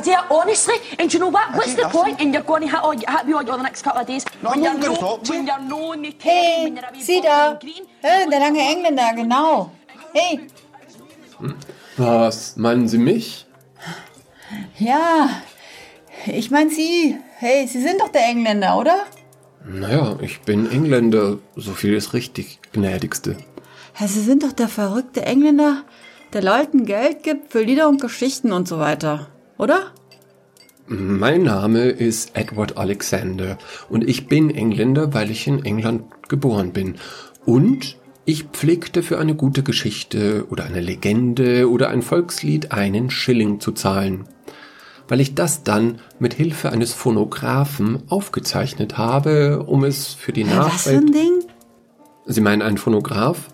[0.00, 1.54] dear, honestly, and you know what?
[1.54, 4.06] What's the point in you're going to ha- have you all the next couple of
[4.06, 4.92] days No, when you're no,
[5.26, 5.46] when you.
[5.46, 7.58] you're the Hey, when you're sieh da.
[8.02, 9.70] Hey, der lange Engländer, genau.
[10.12, 10.40] Hey,
[11.96, 13.46] Was, meinen Sie mich?
[14.78, 15.28] ja,
[16.26, 17.16] ich mein Sie.
[17.38, 19.04] Hey, Sie sind doch der Engländer, oder?
[19.64, 23.36] Naja, ich bin Engländer, so viel ist richtig, gnädigste.
[24.00, 25.84] Ja, Sie sind doch der verrückte Engländer,
[26.32, 29.26] der Leuten Geld gibt für Lieder und Geschichten und so weiter,
[29.58, 29.92] oder?
[30.86, 33.58] Mein Name ist Edward Alexander
[33.90, 36.94] und ich bin Engländer, weil ich in England geboren bin.
[37.44, 43.60] Und ich pflegte für eine gute Geschichte oder eine Legende oder ein Volkslied einen Schilling
[43.60, 44.24] zu zahlen.
[45.08, 50.56] Weil ich das dann mit Hilfe eines Phonographen aufgezeichnet habe, um es für die Hä,
[50.56, 51.32] was für Nachwelt ein Ding?
[52.26, 53.48] Sie meinen einen Phonograph?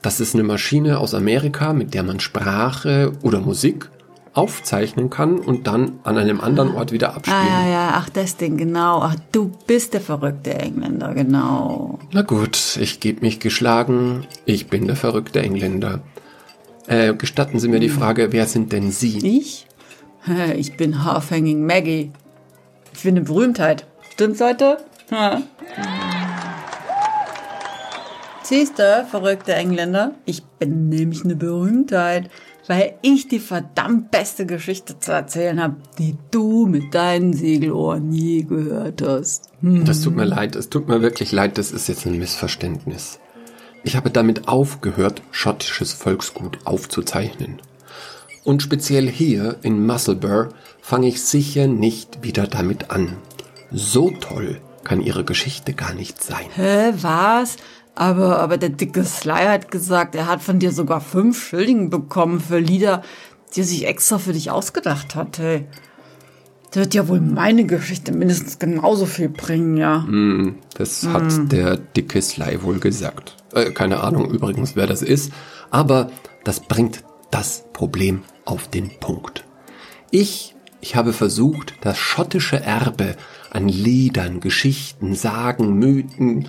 [0.00, 3.90] Das ist eine Maschine aus Amerika, mit der man Sprache oder Musik
[4.34, 7.38] aufzeichnen kann und dann an einem anderen Ort wieder abspielen.
[7.40, 9.00] Ah, ja, ja, ach, das Ding, genau.
[9.00, 12.00] Ach, du bist der verrückte Engländer, genau.
[12.12, 14.26] Na gut, ich gebe mich geschlagen.
[14.44, 16.00] Ich bin der verrückte Engländer.
[16.86, 19.38] Äh, gestatten Sie mir die Frage, wer sind denn Sie?
[19.38, 19.66] Ich?
[20.56, 22.10] Ich bin Half-Hanging Maggie.
[22.94, 23.86] Ich bin eine Berühmtheit.
[24.14, 24.78] Stimmt's, Leute?
[25.10, 25.42] Ja.
[28.42, 30.12] Siehst du, verrückte Engländer?
[30.24, 32.30] Ich bin nämlich eine Berühmtheit,
[32.66, 38.42] weil ich die verdammt beste Geschichte zu erzählen habe, die du mit deinen Segelohren je
[38.42, 39.50] gehört hast.
[39.60, 39.84] Hm.
[39.84, 43.18] Das tut mir leid, es tut mir wirklich leid, das ist jetzt ein Missverständnis.
[43.82, 47.60] Ich habe damit aufgehört, schottisches Volksgut aufzuzeichnen.
[48.42, 53.16] Und speziell hier in Musselburgh fange ich sicher nicht wieder damit an.
[53.70, 56.46] So toll kann Ihre Geschichte gar nicht sein.
[56.54, 57.56] Hä, was?
[57.94, 62.40] Aber, aber der dicke Sly hat gesagt, er hat von dir sogar fünf Schilling bekommen
[62.40, 63.02] für Lieder,
[63.54, 65.66] die er sich extra für dich ausgedacht hat, hey.
[66.74, 70.04] Der wird ja wohl meine Geschichte mindestens genauso viel bringen, ja.
[70.76, 73.36] Das hat der dicke Sly wohl gesagt.
[73.52, 75.32] Äh, keine Ahnung übrigens, wer das ist.
[75.70, 76.10] Aber
[76.42, 79.44] das bringt das Problem auf den Punkt.
[80.10, 83.14] Ich, ich habe versucht, das schottische Erbe
[83.50, 86.48] an Liedern, Geschichten, Sagen, Mythen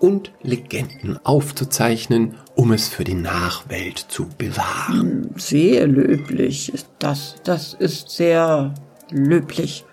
[0.00, 5.30] und Legenden aufzuzeichnen, um es für die Nachwelt zu bewahren.
[5.36, 6.72] Sehr löblich.
[6.98, 8.74] Das, das ist sehr
[9.10, 9.84] löblich.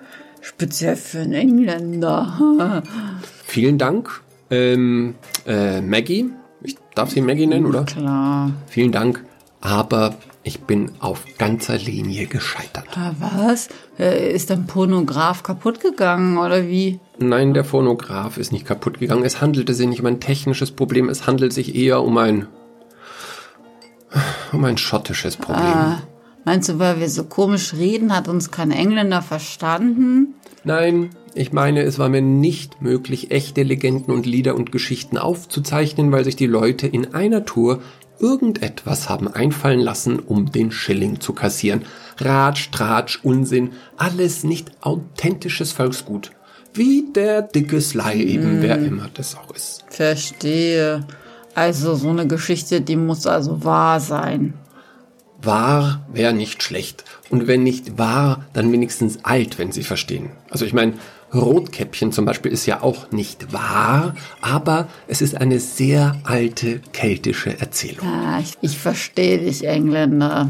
[0.42, 2.84] Speziell für einen Engländer.
[3.46, 4.22] Vielen Dank,
[4.52, 5.16] ähm,
[5.48, 6.30] äh, Maggie.
[6.62, 7.84] Ich darf sie Maggie nennen, oder?
[7.84, 8.52] Klar.
[8.68, 9.24] Vielen Dank,
[9.62, 12.86] aber ich bin auf ganzer Linie gescheitert.
[12.96, 13.68] Ah, was?
[13.98, 17.00] Äh, Ist dein Pornograph kaputt gegangen, oder wie?
[17.18, 19.26] Nein, der Phonograph ist nicht kaputt gegangen.
[19.26, 22.48] Es handelte sich nicht um ein technisches Problem, es handelt sich eher um ein
[24.54, 25.98] um ein schottisches Problem.
[26.46, 30.36] Meinst du, weil wir so komisch reden, hat uns kein Engländer verstanden?
[30.64, 36.12] Nein, ich meine, es war mir nicht möglich, echte Legenden und Lieder und Geschichten aufzuzeichnen,
[36.12, 37.82] weil sich die Leute in einer Tour
[38.20, 41.84] irgendetwas haben einfallen lassen, um den Schilling zu kassieren.
[42.18, 46.32] Ratsch, Tratsch, Unsinn, alles nicht authentisches Volksgut.
[46.74, 49.86] Wie der dicke Sly eben, wer immer das auch ist.
[49.90, 51.06] Verstehe.
[51.54, 54.56] Also so eine Geschichte, die muss also wahr sein.
[55.42, 57.06] Wahr wäre nicht schlecht.
[57.30, 60.32] Und wenn nicht wahr, dann wenigstens alt, wenn Sie verstehen.
[60.50, 60.94] Also ich meine,
[61.36, 67.60] Rotkäppchen zum Beispiel ist ja auch nicht wahr, aber es ist eine sehr alte keltische
[67.60, 68.08] Erzählung.
[68.08, 70.50] Ah, ich, ich verstehe dich, Engländer.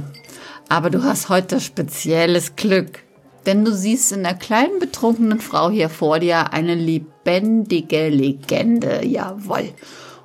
[0.70, 3.00] Aber du hast heute spezielles Glück.
[3.46, 9.06] Denn du siehst in der kleinen betrunkenen Frau hier vor dir eine lebendige Legende.
[9.06, 9.70] Jawohl.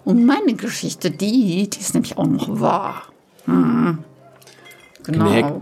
[0.07, 3.03] Und meine Geschichte, die, die ist nämlich auch noch wahr.
[3.45, 3.99] Hm.
[5.03, 5.25] Genau.
[5.27, 5.61] Gnäg-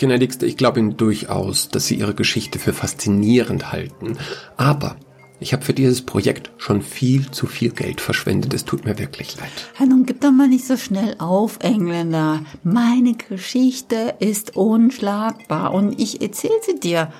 [0.00, 4.16] Gnädigste, ich glaube Ihnen durchaus, dass Sie Ihre Geschichte für faszinierend halten.
[4.56, 4.96] Aber
[5.40, 8.54] ich habe für dieses Projekt schon viel zu viel Geld verschwendet.
[8.54, 9.50] Es tut mir wirklich leid.
[9.78, 12.42] Ja, nun gib doch mal nicht so schnell auf, Engländer.
[12.62, 17.12] Meine Geschichte ist unschlagbar und ich erzähle sie dir.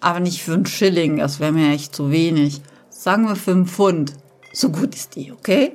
[0.00, 2.60] Aber nicht für einen Schilling, das wäre mir echt zu wenig.
[2.90, 4.12] Sagen wir für einen Pfund.
[4.52, 5.72] So gut ist die, okay?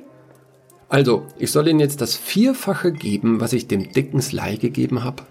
[0.88, 5.24] Also, ich soll Ihnen jetzt das Vierfache geben, was ich dem dicken Sly gegeben habe.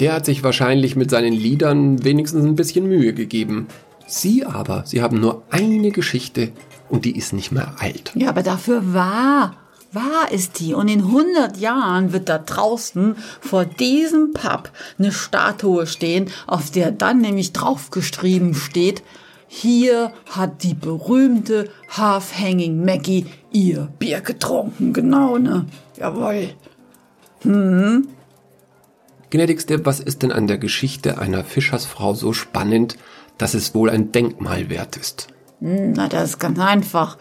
[0.00, 3.66] Der hat sich wahrscheinlich mit seinen Liedern wenigstens ein bisschen Mühe gegeben.
[4.06, 6.52] Sie aber, Sie haben nur eine Geschichte
[6.88, 8.12] und die ist nicht mehr alt.
[8.14, 9.56] Ja, aber dafür wahr.
[9.92, 10.74] Wahr ist die.
[10.74, 16.90] Und in 100 Jahren wird da draußen vor diesem Pub eine Statue stehen, auf der
[16.90, 19.02] dann nämlich draufgeschrieben steht,
[19.50, 24.92] hier hat die berühmte Half-Hanging Maggie ihr Bier getrunken.
[24.92, 25.64] Genau, ne?
[25.96, 26.50] Jawohl.
[29.30, 32.96] Gnädigste, was ist denn an der Geschichte einer Fischersfrau so spannend,
[33.36, 35.28] dass es wohl ein Denkmal wert ist?
[35.60, 37.18] Na, das ist ganz einfach.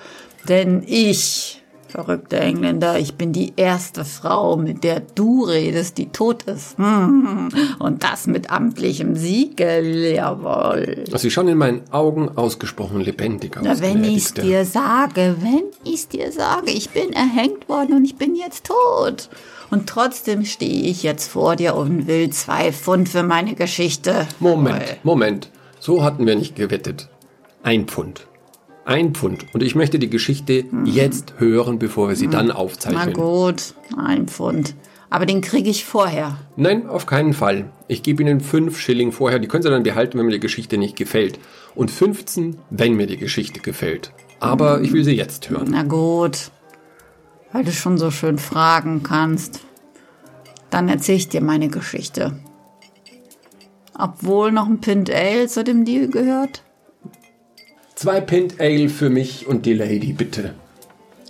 [0.48, 6.44] Denn ich, verrückter Engländer, ich bin die erste Frau, mit der du redest, die tot
[6.44, 6.77] ist.
[6.77, 7.50] Hm.
[7.80, 11.04] Und das mit amtlichem Siegel, jawohl.
[11.13, 13.63] Sie schauen in meinen Augen ausgesprochen lebendig aus.
[13.65, 18.15] Na, wenn ich's dir sage, wenn ich's dir sage, ich bin erhängt worden und ich
[18.15, 19.30] bin jetzt tot.
[19.69, 24.28] Und trotzdem stehe ich jetzt vor dir und will zwei Pfund für meine Geschichte.
[24.40, 25.50] Moment, Moment.
[25.80, 27.10] So hatten wir nicht gewettet.
[27.64, 28.28] Ein Pfund.
[28.86, 29.46] Ein Pfund.
[29.54, 33.14] Und ich möchte die Geschichte jetzt hören, bevor wir sie dann Na aufzeichnen.
[33.14, 34.75] gut, ein Pfund.
[35.10, 36.38] Aber den kriege ich vorher.
[36.56, 37.69] Nein, auf keinen Fall.
[37.88, 39.40] Ich gebe Ihnen fünf Schilling vorher.
[39.40, 41.40] Die können Sie dann behalten, wenn mir die Geschichte nicht gefällt.
[41.75, 44.12] Und 15, wenn mir die Geschichte gefällt.
[44.40, 45.68] Aber ich will sie jetzt hören.
[45.72, 46.52] Na gut,
[47.51, 49.61] weil du schon so schön fragen kannst.
[50.69, 52.38] Dann erzähle ich dir meine Geschichte.
[53.97, 56.61] Obwohl noch ein Pint Ale zu dem Deal gehört?
[57.95, 60.53] Zwei Pint Ale für mich und die Lady, bitte.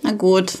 [0.02, 0.58] Na gut.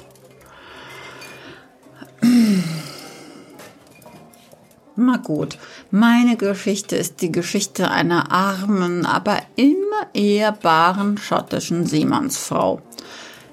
[5.00, 5.58] Na gut,
[5.90, 12.82] meine Geschichte ist die Geschichte einer armen, aber immer ehrbaren schottischen Seemannsfrau.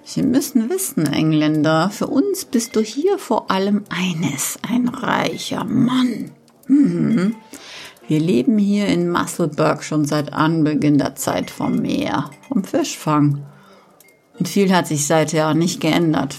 [0.07, 6.29] Sie müssen wissen, Engländer, für uns bist du hier vor allem eines, ein reicher Mann.
[6.67, 7.35] Mhm.
[8.07, 13.45] Wir leben hier in Musselburgh schon seit Anbeginn der Zeit vom Meer, vom Fischfang.
[14.37, 16.35] Und viel hat sich seither nicht geändert.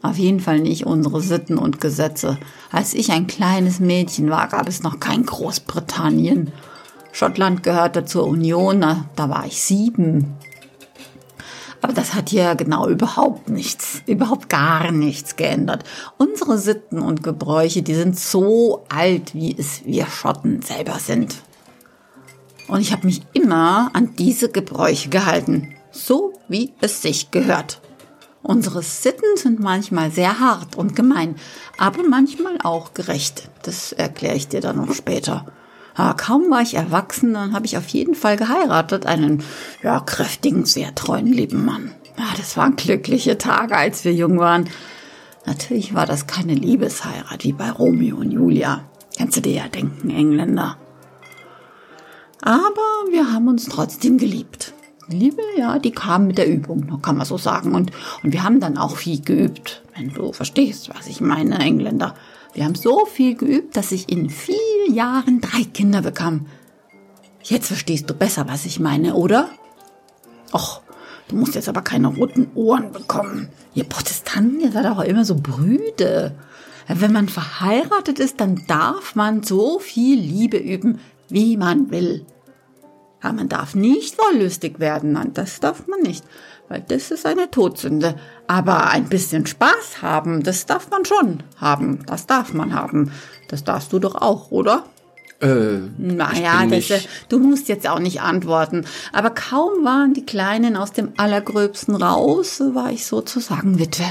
[0.00, 2.38] Auf jeden Fall nicht unsere Sitten und Gesetze.
[2.70, 6.52] Als ich ein kleines Mädchen war, gab es noch kein Großbritannien.
[7.10, 8.80] Schottland gehörte zur Union,
[9.16, 10.36] da war ich sieben.
[11.84, 15.84] Aber das hat hier genau überhaupt nichts, überhaupt gar nichts geändert.
[16.16, 21.42] Unsere Sitten und Gebräuche, die sind so alt, wie es wir Schotten selber sind.
[22.68, 27.82] Und ich habe mich immer an diese Gebräuche gehalten, so wie es sich gehört.
[28.42, 31.34] Unsere Sitten sind manchmal sehr hart und gemein,
[31.76, 33.50] aber manchmal auch gerecht.
[33.62, 35.44] Das erkläre ich dir dann noch später.
[35.94, 39.42] Aber kaum war ich erwachsen, dann habe ich auf jeden Fall geheiratet, einen
[39.82, 41.92] ja, kräftigen, sehr treuen, lieben Mann.
[42.18, 44.68] Ja, das waren glückliche Tage, als wir jung waren.
[45.46, 48.84] Natürlich war das keine Liebesheirat wie bei Romeo und Julia.
[49.18, 50.76] Kannst du dir ja denken, Engländer.
[52.40, 54.74] Aber wir haben uns trotzdem geliebt.
[55.08, 57.74] Liebe, ja, die kam mit der Übung, kann man so sagen.
[57.74, 57.90] Und,
[58.22, 62.14] und wir haben dann auch viel geübt, wenn du verstehst, was ich meine, Engländer.
[62.54, 66.46] Wir haben so viel geübt, dass ich in vier Jahren drei Kinder bekam.
[67.42, 69.50] Jetzt verstehst du besser, was ich meine, oder?
[70.52, 70.80] Och,
[71.28, 73.48] du musst jetzt aber keine roten Ohren bekommen.
[73.74, 76.36] Ihr Protestanten, ihr seid auch immer so brüde.
[76.86, 82.24] Wenn man verheiratet ist, dann darf man so viel Liebe üben, wie man will.
[83.22, 86.24] Ja, man darf nicht wollüstig werden, nein, das darf man nicht,
[86.68, 88.16] weil das ist eine Todsünde.
[88.46, 93.10] Aber ein bisschen Spaß haben, das darf man schon haben, das darf man haben.
[93.48, 94.84] Das darfst du doch auch, oder?
[95.40, 98.84] Äh, Naja, das, äh, du musst jetzt auch nicht antworten.
[99.12, 104.04] Aber kaum waren die Kleinen aus dem Allergröbsten raus, war ich sozusagen Witwe.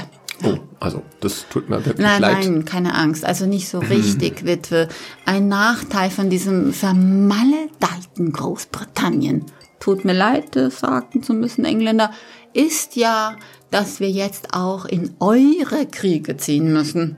[0.44, 2.44] oh, also, das tut mir wirklich Nein, leid.
[2.44, 3.24] nein, keine Angst.
[3.24, 4.88] Also nicht so richtig Witwe.
[5.24, 9.46] Ein Nachteil von diesem vermaledeiten Großbritannien.
[9.80, 12.10] Tut mir leid, das sagen zu müssen, Engländer,
[12.54, 13.36] ist ja,
[13.70, 17.16] dass wir jetzt auch in eure Kriege ziehen müssen.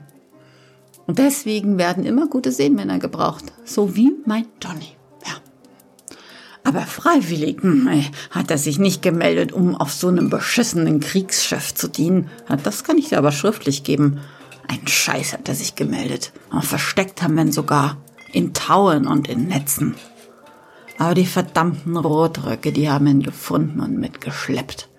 [1.05, 3.45] Und deswegen werden immer gute Seemänner gebraucht.
[3.63, 4.97] So wie mein Johnny.
[5.25, 5.35] Ja.
[6.63, 7.87] Aber freiwillig hm,
[8.31, 12.29] hat er sich nicht gemeldet, um auf so einem beschissenen Kriegsschiff zu dienen.
[12.63, 14.19] Das kann ich dir aber schriftlich geben.
[14.67, 16.33] Ein Scheiß hat er sich gemeldet.
[16.51, 17.97] Und versteckt haben wir ihn sogar.
[18.33, 19.95] In Tauen und in Netzen.
[20.97, 24.89] Aber die verdammten Rotröcke, die haben ihn gefunden und mitgeschleppt.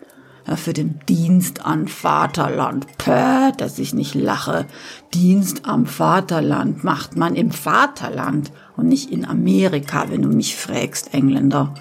[0.57, 2.87] Für den Dienst an Vaterland.
[2.99, 4.67] Pö, dass ich nicht lache.
[5.15, 11.13] Dienst am Vaterland macht man im Vaterland und nicht in Amerika, wenn du mich fragst,
[11.13, 11.75] Engländer.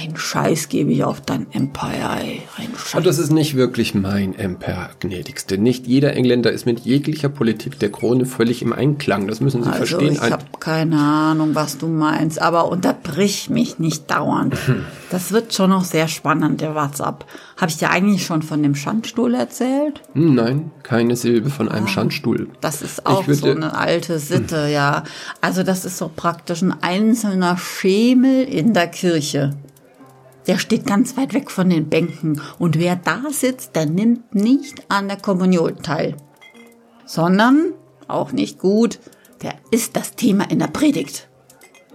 [0.00, 2.42] Ein Scheiß gebe ich auf dein Empire, ey.
[2.56, 2.94] Ein Scheiß.
[2.96, 5.56] Und das ist nicht wirklich mein Empire, gnädigste.
[5.58, 9.28] Nicht jeder Engländer ist mit jeglicher Politik der Krone völlig im Einklang.
[9.28, 10.14] Das müssen Sie Also verstehen.
[10.14, 14.56] ich habe keine Ahnung, was du meinst, aber unterbrich mich nicht dauernd.
[15.10, 17.24] Das wird schon noch sehr spannend, der WhatsApp.
[17.56, 20.00] Habe ich dir eigentlich schon von dem Schandstuhl erzählt?
[20.14, 22.48] Hm, Nein, keine Silbe von einem Schandstuhl.
[22.60, 25.04] Das ist auch so eine alte Sitte, ja.
[25.40, 29.54] Also das ist so praktisch ein einzelner Schemel in der Kirche.
[30.46, 34.84] Der steht ganz weit weg von den Bänken und wer da sitzt, der nimmt nicht
[34.90, 36.16] an der Kommunion teil.
[37.06, 37.72] Sondern,
[38.08, 38.98] auch nicht gut,
[39.42, 41.28] der ist das Thema in der Predigt.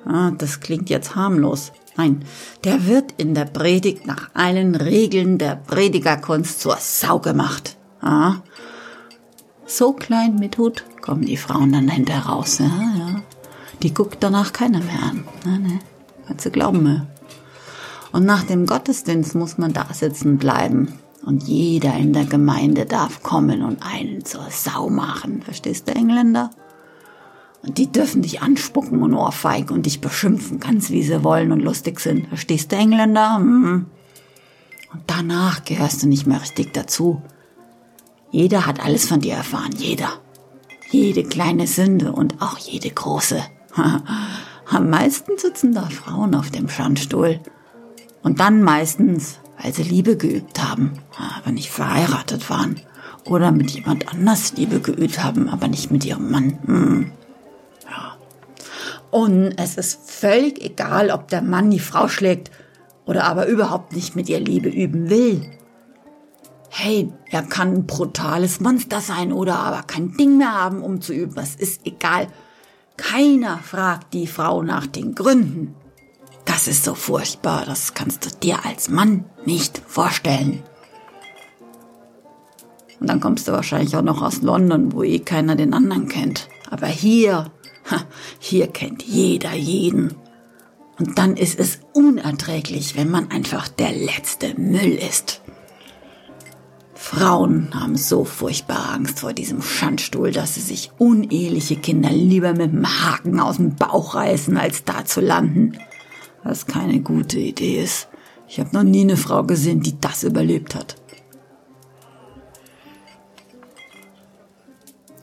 [0.06, 1.72] Ah, das klingt jetzt harmlos.
[1.98, 2.24] Nein,
[2.64, 7.78] der wird in der Predigt nach allen Regeln der Predigerkunst zur Sau gemacht.
[8.02, 8.38] Ah,
[9.66, 12.60] so klein mit Hut kommen die Frauen dann hinterher raus.
[12.60, 12.66] Ja,
[12.98, 13.22] ja.
[13.84, 15.26] Die guckt danach keiner mehr an.
[15.46, 15.80] Ne, ne.
[16.26, 17.08] Kannst du glauben mir.
[18.12, 20.94] Und nach dem Gottesdienst muss man da sitzen bleiben.
[21.26, 25.42] Und jeder in der Gemeinde darf kommen und einen zur Sau machen.
[25.42, 26.52] Verstehst du, Engländer?
[27.62, 31.60] Und die dürfen dich anspucken und ohrfeigen und dich beschimpfen, ganz wie sie wollen und
[31.60, 32.28] lustig sind.
[32.28, 33.36] Verstehst du, Engländer?
[33.36, 33.86] Hm.
[34.94, 37.22] Und danach gehörst du nicht mehr richtig dazu.
[38.32, 40.10] Jeder hat alles von dir erfahren, jeder.
[40.90, 43.44] Jede kleine Sünde und auch jede große.
[44.72, 47.40] Am meisten sitzen da Frauen auf dem Schandstuhl.
[48.22, 51.00] Und dann meistens, weil sie Liebe geübt haben,
[51.38, 52.80] aber nicht verheiratet waren.
[53.26, 56.60] Oder mit jemand anders Liebe geübt haben, aber nicht mit ihrem Mann.
[56.66, 57.12] Hm.
[57.90, 58.18] Ja.
[59.12, 62.52] Und es ist völlig egal, ob der Mann die Frau schlägt
[63.06, 65.50] oder aber überhaupt nicht mit ihr Liebe üben will.
[66.70, 71.14] Hey, er kann ein brutales Monster sein oder aber kein Ding mehr haben, um zu
[71.14, 71.34] üben.
[71.36, 72.28] Das ist egal.
[72.98, 75.76] Keiner fragt die Frau nach den Gründen.
[76.60, 80.62] Das ist so furchtbar, das kannst du dir als Mann nicht vorstellen.
[83.00, 86.50] Und dann kommst du wahrscheinlich auch noch aus London, wo eh keiner den anderen kennt.
[86.70, 87.50] Aber hier,
[88.40, 90.16] hier kennt jeder jeden.
[91.00, 95.40] Und dann ist es unerträglich, wenn man einfach der letzte Müll ist.
[96.94, 102.74] Frauen haben so furchtbar Angst vor diesem Schandstuhl, dass sie sich uneheliche Kinder lieber mit
[102.74, 105.78] dem Haken aus dem Bauch reißen, als da zu landen.
[106.50, 108.08] Was keine gute Idee ist.
[108.48, 110.96] Ich habe noch nie eine Frau gesehen, die das überlebt hat.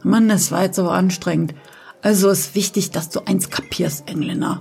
[0.04, 1.52] Mann, das war jetzt aber anstrengend.
[2.00, 4.61] Also ist wichtig, dass du eins kapierst, Engländer.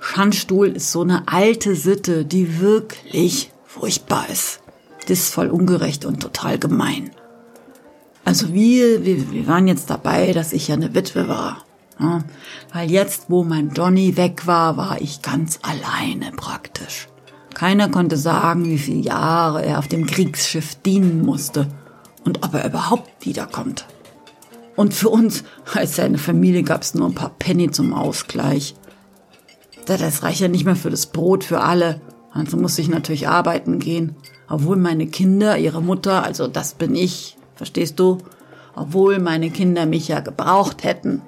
[0.00, 4.60] Schandstuhl ist so eine alte Sitte, die wirklich furchtbar ist.
[5.08, 7.10] Das ist voll ungerecht und total gemein.
[8.24, 11.66] Also wir, wir, wir waren jetzt dabei, dass ich ja eine Witwe war.
[12.00, 12.20] Ja,
[12.72, 17.08] weil jetzt, wo mein Johnny weg war, war ich ganz alleine praktisch.
[17.54, 21.66] Keiner konnte sagen, wie viele Jahre er auf dem Kriegsschiff dienen musste
[22.24, 23.86] und ob er überhaupt wiederkommt.
[24.76, 25.42] Und für uns
[25.74, 28.76] als seine Familie gab es nur ein paar Penny zum Ausgleich.
[29.86, 32.00] Das reicht ja nicht mehr für das Brot für alle.
[32.30, 34.14] Also musste ich natürlich arbeiten gehen.
[34.48, 38.18] Obwohl meine Kinder, ihre Mutter, also das bin ich, verstehst du?
[38.76, 41.22] Obwohl meine Kinder mich ja gebraucht hätten.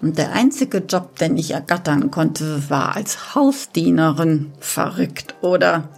[0.00, 4.52] Und der einzige Job, den ich ergattern konnte, war als Hausdienerin.
[4.60, 5.88] Verrückt, oder?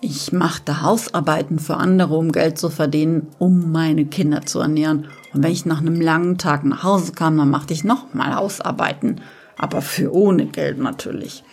[0.00, 5.06] Ich machte Hausarbeiten für andere, um Geld zu verdienen, um meine Kinder zu ernähren.
[5.32, 9.20] Und wenn ich nach einem langen Tag nach Hause kam, dann machte ich nochmal Hausarbeiten.
[9.56, 11.44] Aber für ohne Geld natürlich.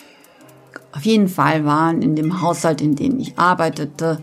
[0.92, 4.20] Auf jeden Fall waren in dem Haushalt, in dem ich arbeitete,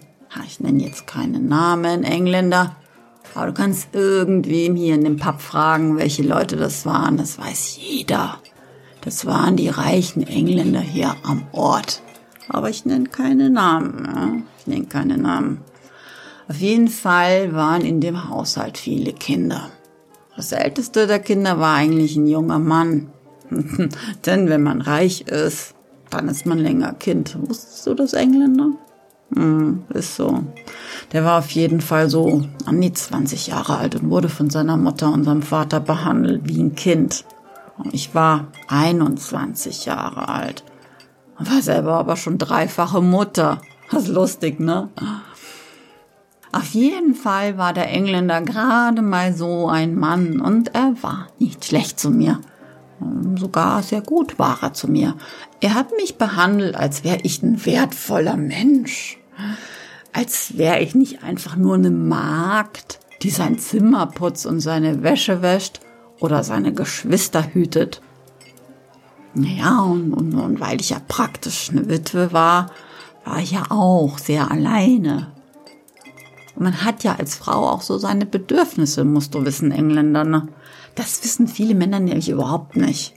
[0.47, 2.77] ich nenne jetzt keinen Namen, Engländer,
[3.35, 7.17] aber du kannst irgendwem hier in dem Pub fragen, welche Leute das waren.
[7.17, 8.39] Das weiß jeder.
[9.01, 12.03] Das waren die reichen Engländer hier am Ort.
[12.49, 14.05] Aber ich nenne keine Namen.
[14.05, 14.43] Ja?
[14.59, 15.63] Ich nenne keine Namen.
[16.49, 19.71] Auf jeden Fall waren in dem Haushalt viele Kinder.
[20.37, 23.11] Das älteste der Kinder war eigentlich ein junger Mann.
[24.27, 25.75] Denn wenn man reich ist,
[26.11, 27.37] dann ist man länger Kind.
[27.49, 28.73] Wusstest du das, Engländer?
[29.35, 30.45] Hm, ist so.
[31.13, 34.77] Der war auf jeden Fall so an die 20 Jahre alt und wurde von seiner
[34.77, 37.25] Mutter und seinem Vater behandelt wie ein Kind.
[37.93, 40.65] Ich war 21 Jahre alt.
[41.39, 43.61] Und war selber aber schon dreifache Mutter.
[43.91, 44.91] Das ist lustig, ne?
[46.53, 51.65] Auf jeden Fall war der Engländer gerade mal so ein Mann und er war nicht
[51.65, 52.41] schlecht zu mir.
[53.37, 55.17] Sogar sehr gut war er zu mir.
[55.61, 59.19] Er hat mich behandelt, als wäre ich ein wertvoller Mensch
[60.13, 65.43] als wäre ich nicht einfach nur eine Magd, die sein Zimmer putzt und seine Wäsche
[65.43, 65.81] wäscht
[66.21, 68.01] oder seine Geschwister hütet.
[69.35, 72.71] Naja, und, und, und weil ich ja praktisch eine Witwe war,
[73.25, 75.33] war ich ja auch sehr alleine.
[76.55, 80.25] Und man hat ja als Frau auch so seine Bedürfnisse, musst du wissen, Engländer.
[80.25, 80.49] Ne?
[80.95, 83.15] Das wissen viele Männer nämlich überhaupt nicht.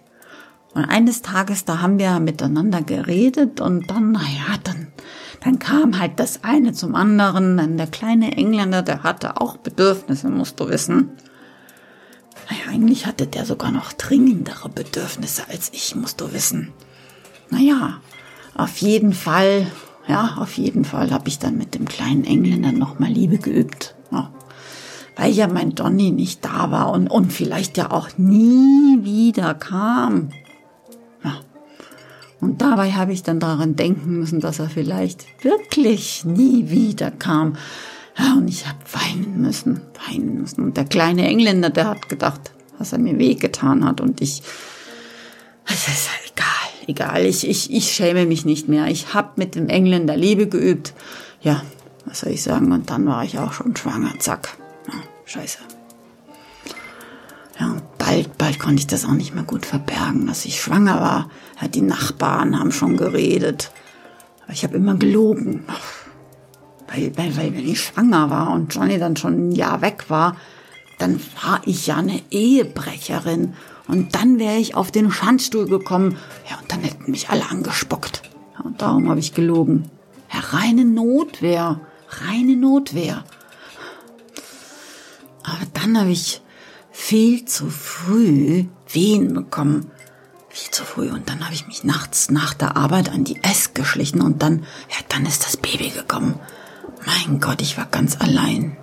[0.74, 4.88] Und eines Tages, da haben wir miteinander geredet und dann, naja, dann
[5.42, 7.58] dann kam halt das eine zum anderen.
[7.58, 11.12] Dann der kleine Engländer, der hatte auch Bedürfnisse, musst du wissen.
[12.50, 16.74] Naja, eigentlich hatte der sogar noch dringendere Bedürfnisse als ich, musst du wissen.
[17.50, 18.02] Naja,
[18.56, 19.68] auf jeden Fall,
[20.08, 23.96] ja, auf jeden Fall habe ich dann mit dem kleinen Engländer nochmal Liebe geübt.
[24.12, 24.32] Ja.
[25.16, 30.30] weil ja mein Donny nicht da war und, und vielleicht ja auch nie wieder kam.
[32.46, 37.58] Und dabei habe ich dann daran denken müssen, dass er vielleicht wirklich nie wieder kam.
[38.38, 40.64] Und ich habe weinen müssen, weinen müssen.
[40.64, 44.00] Und der kleine Engländer, der hat gedacht, dass er mir wehgetan hat.
[44.00, 44.44] Und ich,
[45.66, 46.46] es ist egal,
[46.86, 47.26] egal.
[47.26, 48.90] Ich, ich, ich schäme mich nicht mehr.
[48.90, 50.94] Ich habe mit dem Engländer Liebe geübt.
[51.42, 51.64] Ja,
[52.06, 52.72] was soll ich sagen?
[52.72, 54.20] Und dann war ich auch schon schwanger.
[54.20, 54.56] Zack.
[54.88, 54.94] Ja,
[55.26, 55.58] scheiße.
[57.60, 61.30] Ja, bald, bald konnte ich das auch nicht mehr gut verbergen, dass ich schwanger war.
[61.74, 63.72] Die Nachbarn haben schon geredet.
[64.44, 65.64] Aber ich habe immer gelogen.
[66.88, 70.38] Weil, weil, weil, wenn ich schwanger war und Johnny dann schon ein Jahr weg war,
[71.00, 73.56] dann war ich ja eine Ehebrecherin.
[73.88, 76.18] Und dann wäre ich auf den Schandstuhl gekommen.
[76.50, 78.22] Ja, und dann hätten mich alle angespuckt.
[78.58, 79.90] Ja, und darum habe ich gelogen.
[80.32, 81.82] Ja, reine Notwehr.
[82.08, 83.24] Reine Notwehr.
[85.44, 86.42] Aber dann habe ich
[86.96, 89.92] viel zu früh Wehen bekommen.
[90.50, 91.12] Viel zu früh.
[91.12, 94.60] Und dann habe ich mich nachts nach der Arbeit an die S geschlichen und dann,
[94.90, 96.40] ja, dann ist das Baby gekommen.
[97.06, 98.78] Mein Gott, ich war ganz allein.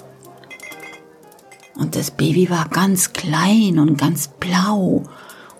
[1.74, 5.04] Und das Baby war ganz klein und ganz blau.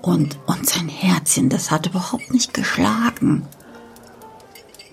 [0.02, 3.48] Und, und sein Herzchen, das hat überhaupt nicht geschlagen.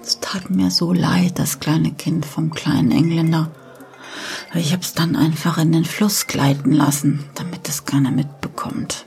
[0.01, 3.51] Es tat mir so leid, das kleine Kind vom kleinen Engländer.
[4.53, 9.05] Ich hab's dann einfach in den Fluss gleiten lassen, damit es keiner mitbekommt.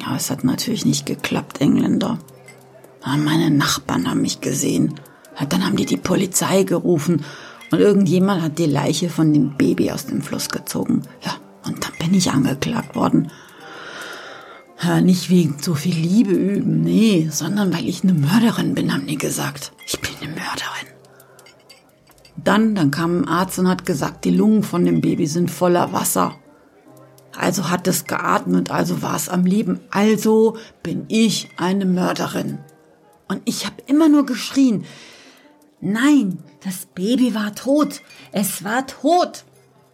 [0.00, 2.18] Ja, es hat natürlich nicht geklappt, Engländer.
[3.04, 5.00] Meine Nachbarn haben mich gesehen.
[5.48, 7.24] Dann haben die die Polizei gerufen
[7.70, 11.02] und irgendjemand hat die Leiche von dem Baby aus dem Fluss gezogen.
[11.24, 13.30] Ja, und dann bin ich angeklagt worden.
[14.82, 19.06] Ja, nicht wegen so viel Liebe üben, nee, sondern weil ich eine Mörderin bin, haben
[19.06, 19.72] die gesagt.
[19.86, 20.97] Ich bin eine Mörderin.
[22.48, 25.92] Dann, dann kam ein Arzt und hat gesagt, die Lungen von dem Baby sind voller
[25.92, 26.36] Wasser.
[27.36, 29.80] Also hat es geatmet, also war es am Leben.
[29.90, 32.58] Also bin ich eine Mörderin.
[33.28, 34.86] Und ich habe immer nur geschrien,
[35.82, 38.00] nein, das Baby war tot.
[38.32, 39.44] Es war tot.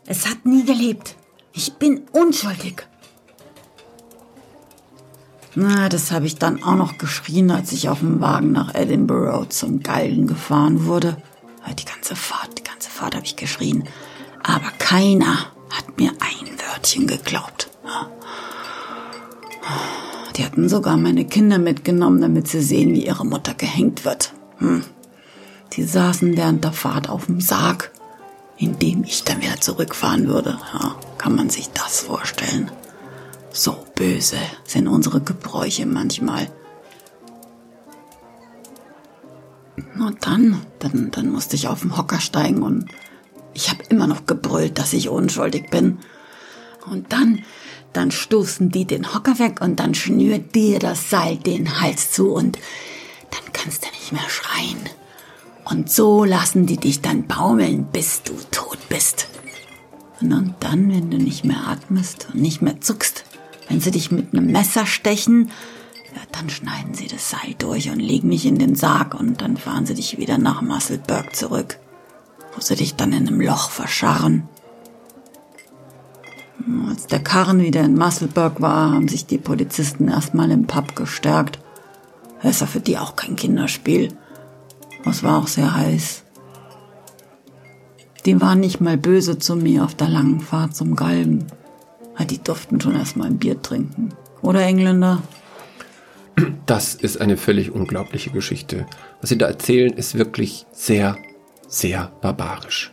[0.07, 1.17] Es hat nie gelebt.
[1.55, 2.87] Ich bin unschuldig.
[5.57, 9.49] Na, das habe ich dann auch noch geschrien, als ich auf dem Wagen nach Edinburgh
[9.49, 11.17] zum Galgen gefahren wurde.
[11.73, 13.85] Die ganze Fahrt, die ganze Fahrt habe ich geschrien.
[14.43, 17.71] Aber keiner hat mir ein Wörtchen geglaubt.
[20.37, 24.33] Die hatten sogar meine Kinder mitgenommen, damit sie sehen, wie ihre Mutter gehängt wird.
[24.59, 24.85] Hm.
[25.73, 27.91] Die saßen während der Fahrt auf dem Sarg,
[28.57, 30.59] in dem ich dann wieder zurückfahren würde.
[31.19, 32.71] Kann man sich das vorstellen?
[33.53, 36.49] So böse sind unsere Gebräuche manchmal.
[39.99, 42.87] Und dann, dann, dann musste ich auf den Hocker steigen und
[43.55, 45.99] ich habe immer noch gebrüllt, dass ich unschuldig bin.
[46.91, 47.43] Und dann,
[47.93, 52.33] dann stoßen die den Hocker weg und dann schnürt dir das Seil den Hals zu
[52.33, 52.59] und
[53.31, 54.79] dann kannst du nicht mehr schreien.
[55.65, 59.29] Und so lassen die dich dann baumeln, bis du tot bist.
[60.21, 63.25] Und dann, wenn du nicht mehr atmest und nicht mehr zuckst,
[63.69, 65.51] wenn sie dich mit einem Messer stechen,
[66.15, 69.57] ja, dann schneiden sie das Seil durch und legen mich in den Sarg und dann
[69.57, 71.79] fahren sie dich wieder nach Musselburg zurück,
[72.55, 74.49] wo sie dich dann in einem Loch verscharren.
[76.89, 81.59] Als der Karren wieder in Musselburg war, haben sich die Polizisten erstmal im Pub gestärkt.
[82.43, 84.17] Ist ja für die auch kein Kinderspiel.
[85.05, 86.23] Es war auch sehr heiß.
[88.25, 91.47] Die waren nicht mal böse zu mir auf der langen Fahrt zum Galgen.
[92.31, 94.11] Die durften schon erstmal ein Bier trinken.
[94.41, 95.23] Oder Engländer?
[96.67, 98.87] Das ist eine völlig unglaubliche Geschichte.
[99.21, 101.17] Was Sie da erzählen, ist wirklich sehr,
[101.69, 102.91] sehr barbarisch.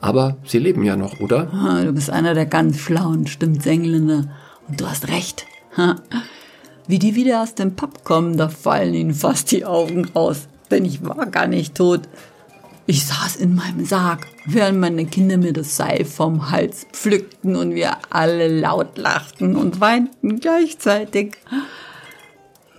[0.00, 1.46] Aber Sie leben ja noch, oder?
[1.84, 4.28] Du bist einer der ganz schlauen, stimmt's, Engländer.
[4.68, 5.46] Und du hast recht.
[6.86, 10.48] Wie die wieder aus dem Pub kommen, da fallen ihnen fast die Augen raus.
[10.70, 12.02] Denn ich war gar nicht tot.
[12.86, 17.74] Ich saß in meinem Sarg, während meine Kinder mir das Seil vom Hals pflückten und
[17.74, 21.38] wir alle laut lachten und weinten gleichzeitig.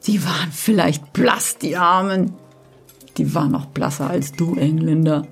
[0.08, 2.34] Die waren vielleicht blass, die Armen.
[3.18, 5.26] Die waren noch blasser als du, Engländer.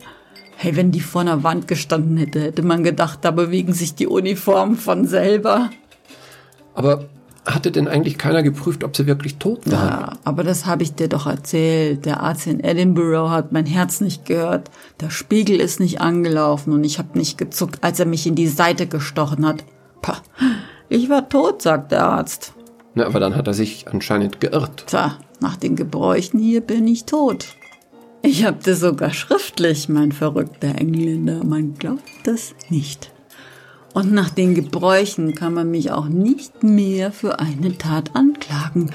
[0.55, 4.07] Hey, wenn die vor einer Wand gestanden hätte, hätte man gedacht, da bewegen sich die
[4.07, 5.69] Uniformen von selber.
[6.73, 7.09] Aber
[7.45, 9.73] hatte denn eigentlich keiner geprüft, ob sie wirklich tot waren?
[9.73, 12.05] Ja, aber das habe ich dir doch erzählt.
[12.05, 14.71] Der Arzt in Edinburgh hat mein Herz nicht gehört.
[15.01, 18.47] Der Spiegel ist nicht angelaufen und ich habe nicht gezuckt, als er mich in die
[18.47, 19.65] Seite gestochen hat.
[20.01, 20.21] Pah,
[20.87, 22.53] ich war tot, sagt der Arzt.
[22.95, 24.85] Na, aber dann hat er sich anscheinend geirrt.
[24.87, 27.55] Tja, nach den Gebräuchen hier bin ich tot.
[28.21, 31.43] Ich hab das sogar schriftlich, mein verrückter Engländer.
[31.43, 33.11] Man glaubt das nicht.
[33.93, 38.91] Und nach den Gebräuchen kann man mich auch nicht mehr für eine Tat anklagen,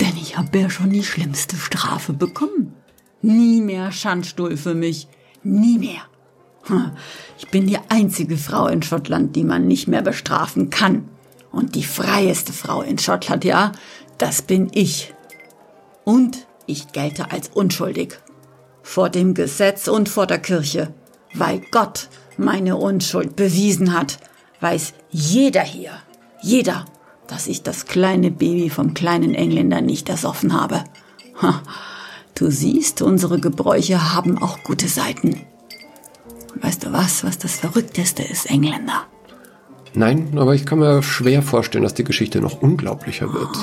[0.00, 2.72] denn ich habe ja schon die schlimmste Strafe bekommen.
[3.20, 5.08] Nie mehr Schandstuhl für mich.
[5.42, 6.02] Nie mehr.
[7.38, 11.08] Ich bin die einzige Frau in Schottland, die man nicht mehr bestrafen kann.
[11.52, 13.72] Und die freieste Frau in Schottland, ja,
[14.18, 15.14] das bin ich.
[16.04, 18.18] Und ich gelte als unschuldig.
[18.82, 20.92] Vor dem Gesetz und vor der Kirche.
[21.34, 24.18] Weil Gott meine Unschuld bewiesen hat,
[24.60, 25.92] weiß jeder hier,
[26.40, 26.84] jeder,
[27.26, 30.84] dass ich das kleine Baby vom kleinen Engländer nicht ersoffen habe.
[31.42, 31.62] Ha,
[32.34, 35.42] du siehst, unsere Gebräuche haben auch gute Seiten.
[36.54, 39.06] Weißt du was, was das Verrückteste ist, Engländer?
[39.94, 43.56] Nein, aber ich kann mir schwer vorstellen, dass die Geschichte noch unglaublicher wird.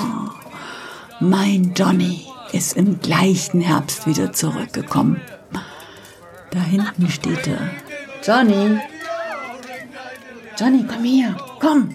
[1.20, 5.20] Mein Johnny ist im gleichen Herbst wieder zurückgekommen.
[6.50, 7.70] Da hinten steht er.
[8.22, 8.78] Johnny!
[10.58, 11.94] Johnny, komm her, komm!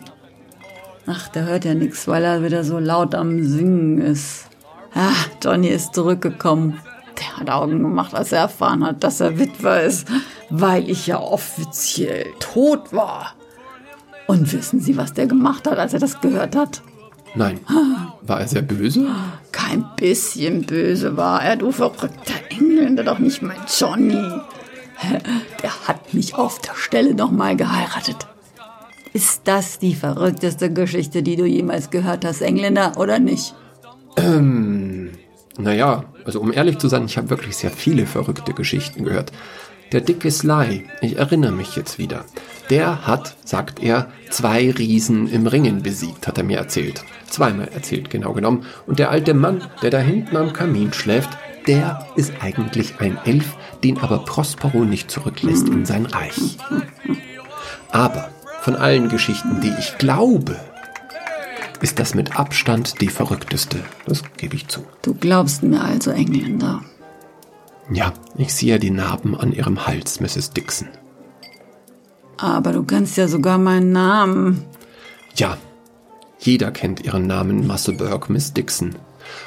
[1.07, 4.45] Ach, der hört ja nichts, weil er wieder so laut am Singen ist.
[4.93, 5.13] Ah,
[5.43, 6.79] Johnny ist zurückgekommen.
[7.17, 10.07] Der hat Augen gemacht, als er erfahren hat, dass er Witwer ist,
[10.49, 13.33] weil ich ja offiziell tot war.
[14.31, 16.81] Und wissen Sie, was der gemacht hat, als er das gehört hat?
[17.35, 17.59] Nein.
[18.21, 19.05] War er sehr böse?
[19.51, 24.23] Kein bisschen böse war er, du verrückter Engländer, doch nicht mein Johnny.
[25.61, 28.25] Der hat mich auf der Stelle nochmal geheiratet.
[29.11, 33.53] Ist das die verrückteste Geschichte, die du jemals gehört hast, Engländer, oder nicht?
[35.57, 39.33] Naja, also um ehrlich zu sein, ich habe wirklich sehr viele verrückte Geschichten gehört.
[39.91, 42.23] Der dicke Sly, ich erinnere mich jetzt wieder,
[42.69, 47.03] der hat, sagt er, zwei Riesen im Ringen besiegt, hat er mir erzählt.
[47.27, 48.65] Zweimal erzählt, genau genommen.
[48.87, 51.29] Und der alte Mann, der da hinten am Kamin schläft,
[51.67, 56.57] der ist eigentlich ein Elf, den aber Prospero nicht zurücklässt in sein Reich.
[57.91, 58.29] Aber
[58.61, 60.57] von allen Geschichten, die ich glaube,
[61.81, 63.79] ist das mit Abstand die verrückteste.
[64.05, 64.85] Das gebe ich zu.
[65.01, 66.81] Du glaubst mir also, Engländer.
[67.93, 70.51] Ja, ich sehe die Narben an ihrem Hals, Mrs.
[70.51, 70.87] Dixon.
[72.37, 74.63] Aber du kennst ja sogar meinen Namen.
[75.35, 75.57] Ja,
[76.39, 78.95] jeder kennt ihren Namen Musselburgh, Miss Dixon.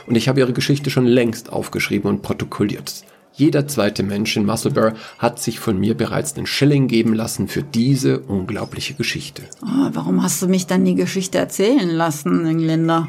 [0.07, 3.05] Und ich habe ihre Geschichte schon längst aufgeschrieben und protokolliert.
[3.33, 7.65] Jeder zweite Mensch in Musselburgh hat sich von mir bereits einen Schilling geben lassen für
[7.65, 9.43] diese unglaubliche Geschichte.
[9.63, 13.09] Oh, warum hast du mich dann die Geschichte erzählen lassen, Engländer?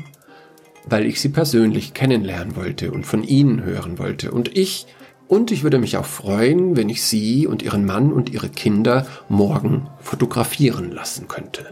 [0.88, 4.32] Weil ich sie persönlich kennenlernen wollte und von ihnen hören wollte.
[4.32, 4.88] Und ich,
[5.28, 9.08] und ich würde mich auch freuen, wenn ich sie und ihren Mann und ihre Kinder
[9.28, 11.66] morgen fotografieren lassen könnte.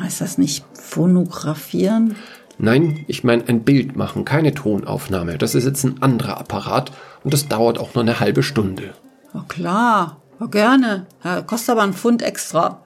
[0.00, 2.16] Heißt das nicht phonographieren?
[2.58, 5.38] Nein, ich meine ein Bild machen, keine Tonaufnahme.
[5.38, 6.90] Das ist jetzt ein anderer Apparat
[7.22, 8.94] und das dauert auch nur eine halbe Stunde.
[9.34, 11.06] Oh klar, oh, gerne.
[11.22, 12.82] Ja, kostet aber einen Pfund extra.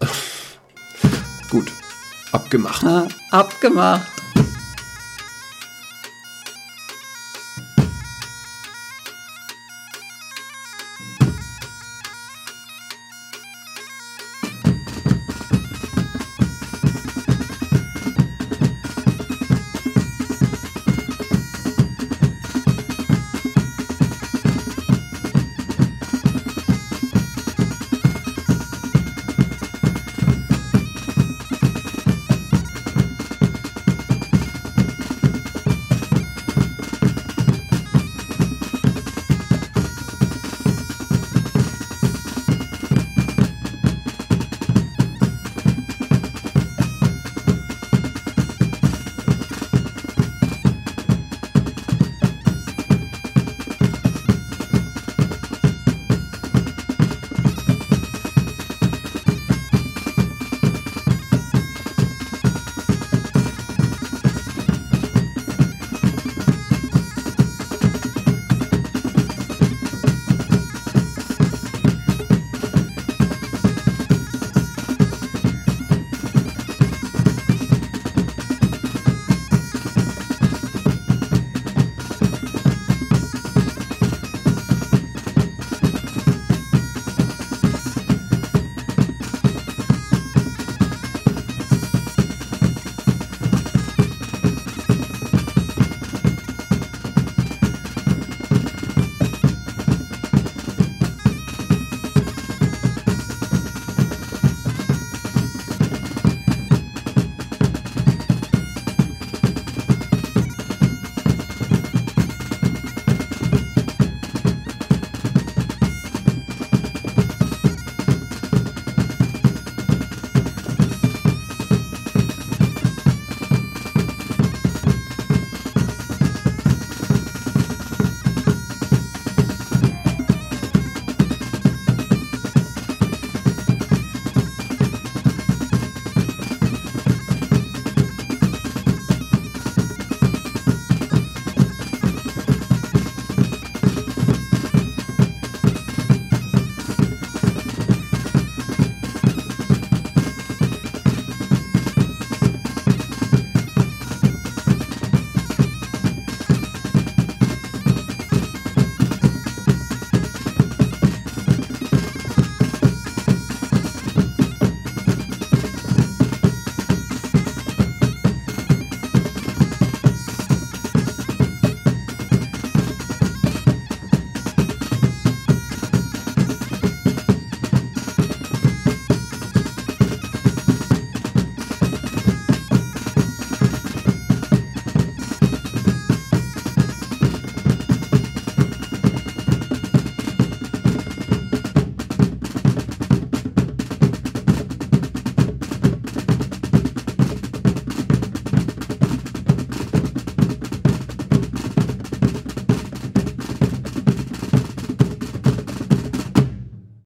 [1.50, 1.72] Gut,
[2.32, 2.84] abgemacht.
[3.30, 4.21] Abgemacht.